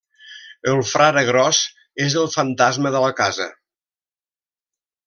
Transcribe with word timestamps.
El 0.71 0.79
frare 0.91 1.23
gros 1.27 1.59
és 2.07 2.17
el 2.23 2.31
fantasma 2.39 2.95
de 2.97 3.05
la 3.07 3.13
casa. 3.21 3.51